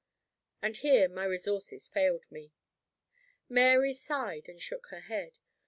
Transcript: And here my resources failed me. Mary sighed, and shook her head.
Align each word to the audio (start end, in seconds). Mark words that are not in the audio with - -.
And 0.63 0.77
here 0.77 1.07
my 1.07 1.25
resources 1.25 1.87
failed 1.87 2.23
me. 2.31 2.53
Mary 3.47 3.93
sighed, 3.93 4.49
and 4.49 4.59
shook 4.59 4.87
her 4.87 5.01
head. 5.01 5.37